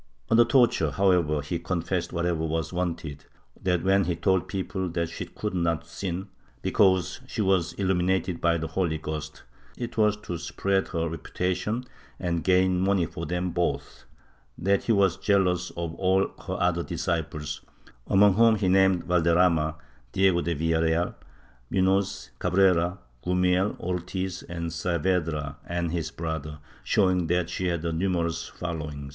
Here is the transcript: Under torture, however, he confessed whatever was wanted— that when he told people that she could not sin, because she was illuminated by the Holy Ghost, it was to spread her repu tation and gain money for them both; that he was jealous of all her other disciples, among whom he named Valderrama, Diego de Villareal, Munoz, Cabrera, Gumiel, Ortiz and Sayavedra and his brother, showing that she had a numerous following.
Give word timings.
Under 0.31 0.45
torture, 0.45 0.89
however, 0.89 1.43
he 1.43 1.59
confessed 1.59 2.11
whatever 2.11 2.43
was 2.43 2.73
wanted— 2.73 3.25
that 3.61 3.83
when 3.83 4.05
he 4.05 4.15
told 4.15 4.47
people 4.47 4.89
that 4.89 5.09
she 5.09 5.27
could 5.27 5.53
not 5.53 5.85
sin, 5.85 6.27
because 6.63 7.21
she 7.27 7.39
was 7.39 7.73
illuminated 7.73 8.41
by 8.41 8.57
the 8.57 8.65
Holy 8.69 8.97
Ghost, 8.97 9.43
it 9.77 9.97
was 9.99 10.17
to 10.21 10.39
spread 10.39 10.87
her 10.87 11.07
repu 11.07 11.31
tation 11.35 11.85
and 12.19 12.43
gain 12.43 12.79
money 12.81 13.05
for 13.05 13.27
them 13.27 13.51
both; 13.51 14.05
that 14.57 14.85
he 14.85 14.91
was 14.91 15.17
jealous 15.17 15.69
of 15.77 15.93
all 15.93 16.29
her 16.47 16.55
other 16.59 16.81
disciples, 16.81 17.61
among 18.07 18.33
whom 18.33 18.55
he 18.55 18.67
named 18.67 19.03
Valderrama, 19.03 19.75
Diego 20.13 20.41
de 20.41 20.55
Villareal, 20.55 21.13
Munoz, 21.69 22.31
Cabrera, 22.39 22.97
Gumiel, 23.23 23.79
Ortiz 23.79 24.41
and 24.41 24.71
Sayavedra 24.71 25.57
and 25.67 25.91
his 25.91 26.09
brother, 26.09 26.57
showing 26.83 27.27
that 27.27 27.51
she 27.51 27.67
had 27.67 27.85
a 27.85 27.93
numerous 27.93 28.47
following. 28.47 29.09